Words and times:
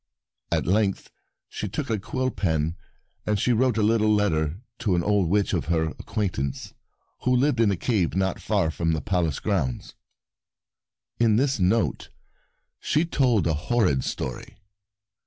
At 0.51 0.65
length 0.65 1.11
she 1.47 1.69
took 1.69 1.91
a 1.91 1.99
quill 1.99 2.31
pen 2.31 2.75
and 3.27 3.39
she 3.39 3.53
wrote 3.53 3.77
a 3.77 3.83
little 3.83 4.11
letter 4.11 4.59
to 4.79 4.95
an 4.95 5.03
old 5.03 5.29
witch 5.29 5.53
of 5.53 5.65
her 5.65 5.89
acquaint 5.99 6.39
ance 6.39 6.73
who 7.21 7.35
lived 7.35 7.59
in 7.59 7.69
a 7.69 7.77
cave 7.77 8.15
not 8.15 8.39
far 8.41 8.71
from 8.71 8.93
the 8.93 9.01
Palace 9.01 9.39
grounds. 9.39 9.93
In 11.19 11.35
this 11.35 11.59
note 11.59 12.09
she 12.79 13.05
told 13.05 13.45
a 13.45 13.53
horrid 13.53 14.03
story. 14.03 14.57